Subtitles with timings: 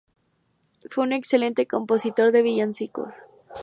[0.89, 3.13] Fue un excelente compositor de villancicos.